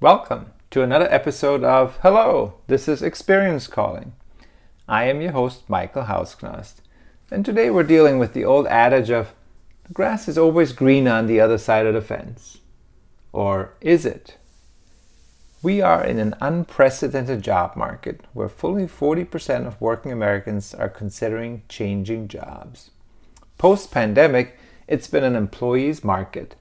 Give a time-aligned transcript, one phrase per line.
[0.00, 4.12] Welcome to another episode of Hello, this is Experience Calling.
[4.86, 6.74] I am your host, Michael Hausknost,
[7.32, 9.34] and today we're dealing with the old adage of
[9.88, 12.58] the grass is always greener on the other side of the fence.
[13.32, 14.36] Or is it?
[15.64, 21.62] We are in an unprecedented job market where fully 40% of working Americans are considering
[21.68, 22.92] changing jobs.
[23.58, 26.54] Post pandemic, it's been an employee's market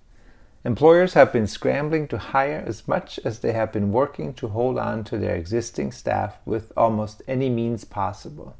[0.66, 4.78] Employers have been scrambling to hire as much as they have been working to hold
[4.78, 8.56] on to their existing staff with almost any means possible.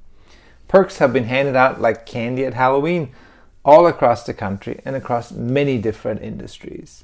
[0.68, 3.14] Perks have been handed out like candy at Halloween
[3.66, 7.04] all across the country and across many different industries.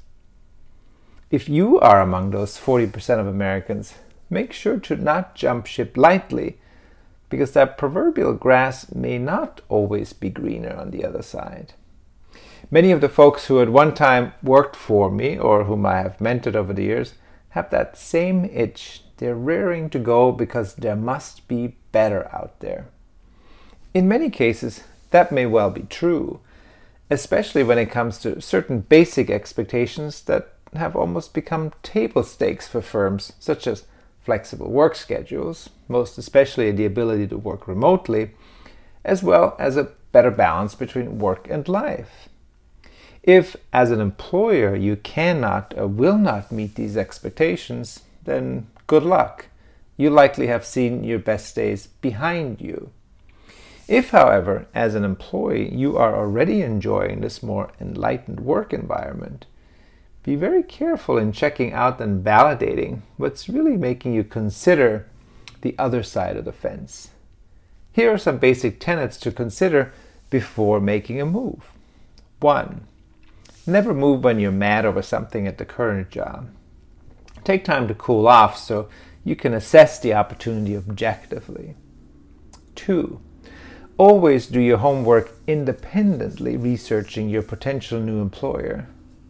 [1.30, 3.94] If you are among those 40% of Americans,
[4.30, 6.58] make sure to not jump ship lightly
[7.28, 11.74] because that proverbial grass may not always be greener on the other side.
[12.74, 16.18] Many of the folks who at one time worked for me or whom I have
[16.18, 17.14] mentored over the years
[17.50, 19.04] have that same itch.
[19.18, 22.88] They're rearing to go because there must be better out there.
[23.94, 26.40] In many cases, that may well be true,
[27.12, 32.82] especially when it comes to certain basic expectations that have almost become table stakes for
[32.82, 33.86] firms, such as
[34.18, 38.32] flexible work schedules, most especially the ability to work remotely,
[39.04, 42.28] as well as a better balance between work and life.
[43.24, 49.46] If, as an employer, you cannot or will not meet these expectations, then good luck.
[49.96, 52.90] You likely have seen your best days behind you.
[53.88, 59.46] If, however, as an employee, you are already enjoying this more enlightened work environment,
[60.22, 65.06] be very careful in checking out and validating what's really making you consider
[65.62, 67.08] the other side of the fence.
[67.92, 69.94] Here are some basic tenets to consider
[70.28, 71.70] before making a move.
[72.40, 72.86] 1.
[73.66, 76.50] Never move when you're mad over something at the current job.
[77.44, 78.88] Take time to cool off so
[79.24, 81.76] you can assess the opportunity objectively.
[82.74, 83.20] 2.
[83.96, 88.88] Always do your homework independently researching your potential new employer.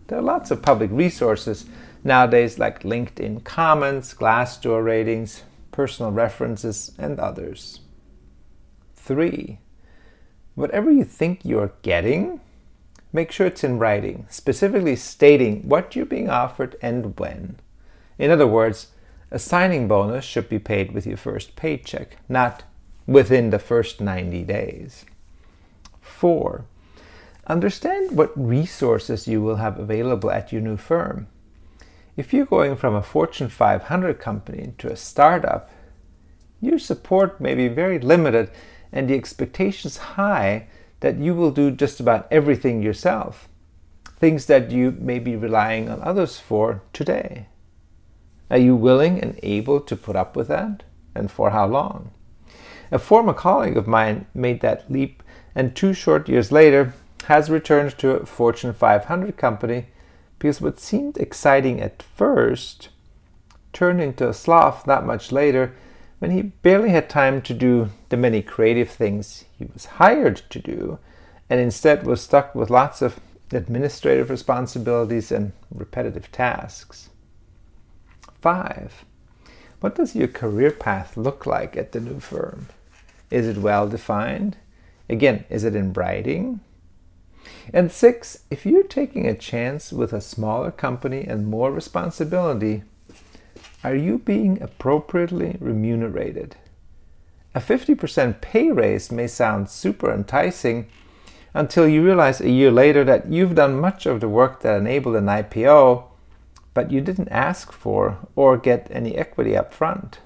[0.09, 1.67] There are lots of public resources
[2.03, 7.81] nowadays like LinkedIn comments, Glassdoor ratings, personal references, and others.
[8.97, 9.59] 3.
[10.55, 12.41] Whatever you think you're getting,
[13.15, 17.57] make sure it's in writing, specifically stating what you're being offered and when.
[18.19, 18.89] In other words,
[19.31, 22.65] a signing bonus should be paid with your first paycheck, not
[23.07, 25.05] within the first 90 days.
[26.01, 26.65] 4.
[27.47, 31.29] Understand what resources you will have available at your new firm.
[32.17, 35.71] If you're going from a Fortune 500 company to a startup,
[36.61, 38.51] your support may be very limited
[38.91, 40.67] and the expectations high
[41.05, 43.47] that you will do just about everything yourself,
[44.19, 47.47] things that you may be relying on others for today.
[48.51, 50.83] Are you willing and able to put up with that?
[51.15, 52.11] And for how long?
[52.91, 55.23] A former colleague of mine made that leap
[55.55, 56.95] and two short years later
[57.25, 59.89] has returned to a Fortune 500 company
[60.39, 62.89] because what seemed exciting at first
[63.75, 65.75] turned into a slough not much later
[66.19, 70.59] when he barely had time to do the many creative things he was hired to
[70.59, 70.99] do,
[71.51, 73.21] and instead was stuck with lots of
[73.53, 77.11] administrative responsibilities and repetitive tasks.
[78.41, 79.05] 5.
[79.81, 82.69] What does your career path look like at the new firm?
[83.31, 84.57] Is it well defined?
[85.09, 86.61] Again, is it in writing?
[87.73, 88.39] And 6.
[88.51, 92.83] If you're taking a chance with a smaller company and more responsibility,
[93.85, 96.57] are you being appropriately remunerated?
[97.55, 100.89] A 50% pay raise may sound super enticing
[101.53, 105.17] until you realize a year later that you've done much of the work that enabled
[105.17, 106.05] an IPO,
[106.73, 110.19] but you didn't ask for or get any equity up front.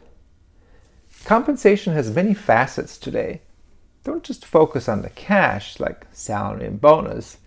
[1.25, 3.43] Compensation has many facets today.
[4.05, 7.39] Don't just focus on the cash, like salary and bonus,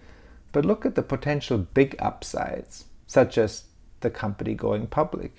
[0.51, 3.63] but look at the potential big upsides, such as
[4.01, 5.33] the company going public.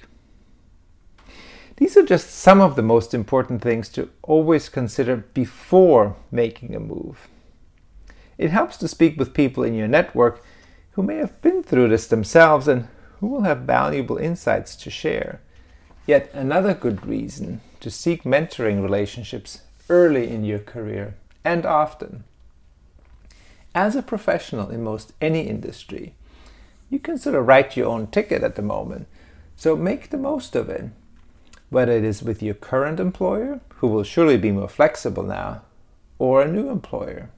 [1.82, 6.78] These are just some of the most important things to always consider before making a
[6.78, 7.26] move.
[8.38, 10.44] It helps to speak with people in your network
[10.92, 12.86] who may have been through this themselves and
[13.18, 15.40] who will have valuable insights to share.
[16.06, 22.22] Yet another good reason to seek mentoring relationships early in your career and often.
[23.74, 26.14] As a professional in most any industry,
[26.90, 29.08] you can sort of write your own ticket at the moment,
[29.56, 30.90] so make the most of it
[31.72, 35.62] whether it is with your current employer, who will surely be more flexible now,
[36.18, 37.30] or a new employer.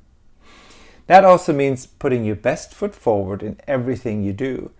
[1.07, 4.73] That also means putting your best foot forward in everything you do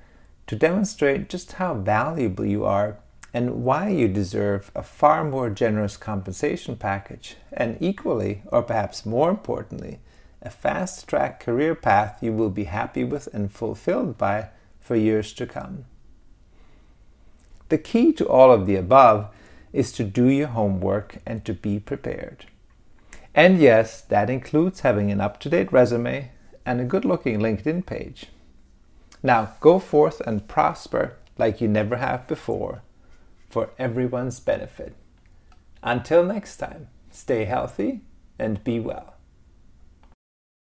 [0.49, 2.99] to demonstrate just how valuable you are
[3.33, 9.31] and why you deserve a far more generous compensation package, and equally, or perhaps more
[9.31, 10.01] importantly,
[10.43, 14.49] a fast track career path you will be happy with and fulfilled by
[14.81, 15.85] for years to come.
[17.71, 19.35] The key to all of the above
[19.75, 22.47] is to do your homework and to be prepared.
[23.35, 26.31] And yes, that includes having an up to date resume
[26.65, 28.27] and a good looking LinkedIn page.
[29.23, 32.83] Now go forth and prosper like you never have before
[33.51, 34.95] for everyone's benefit.
[35.83, 38.03] Until next time, stay healthy
[38.39, 39.14] and be well.